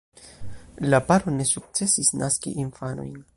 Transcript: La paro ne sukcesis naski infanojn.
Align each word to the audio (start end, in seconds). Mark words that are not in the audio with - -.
La 0.91 0.99
paro 1.09 1.29
ne 1.35 1.45
sukcesis 1.51 2.11
naski 2.23 2.55
infanojn. 2.65 3.15